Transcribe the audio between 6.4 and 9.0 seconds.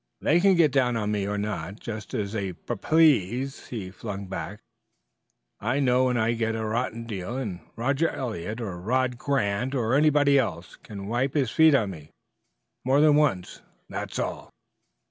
a rotten deal, and Roger Eliot, or